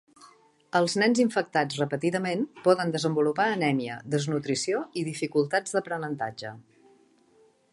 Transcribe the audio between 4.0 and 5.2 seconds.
desnutrició i